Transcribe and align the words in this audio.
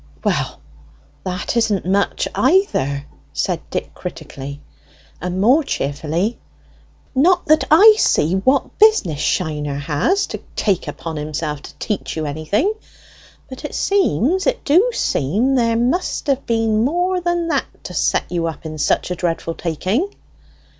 "Well, 0.23 0.59
that 1.25 1.55
isn't 1.55 1.85
much, 1.85 2.27
either," 2.33 3.05
said 3.33 3.61
Dick 3.69 3.93
critically, 3.93 4.59
and 5.21 5.39
more 5.39 5.63
cheerfully. 5.63 6.39
"Not 7.13 7.45
that 7.45 7.65
I 7.69 7.93
see 7.99 8.33
what 8.33 8.79
business 8.79 9.19
Shiner 9.19 9.75
has 9.77 10.25
to 10.33 10.39
take 10.55 10.87
upon 10.87 11.17
himself 11.17 11.61
to 11.61 11.73
teach 11.77 12.17
you 12.17 12.25
anything. 12.25 12.73
But 13.47 13.63
it 13.63 13.75
seems 13.75 14.47
it 14.47 14.65
do 14.65 14.89
seem 14.91 15.53
there 15.53 15.75
must 15.77 16.25
have 16.25 16.47
been 16.47 16.83
more 16.83 17.21
than 17.21 17.49
that 17.49 17.65
to 17.83 17.93
set 17.93 18.23
you 18.31 18.47
up 18.47 18.65
in 18.65 18.79
such 18.79 19.11
a 19.11 19.15
dreadful 19.15 19.53
taking?" 19.53 20.09